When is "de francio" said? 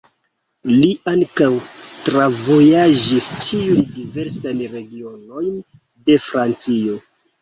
6.09-6.99